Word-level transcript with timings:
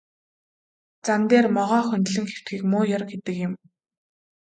Зам 1.05 1.21
дээр 1.29 1.45
могой 1.57 1.81
хөндлөн 1.87 2.25
хэвтэхийг 2.29 2.63
муу 2.71 2.83
ёр 2.95 3.03
гэдэг 3.11 3.35
юм. 3.47 3.53